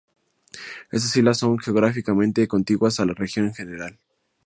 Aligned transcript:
Estas 0.91 1.15
islas 1.15 1.37
son 1.37 1.59
geográficamente 1.59 2.47
contiguas 2.47 2.99
a 2.99 3.05
la 3.05 3.13
región 3.13 3.45
en 3.45 3.53
general. 3.53 3.99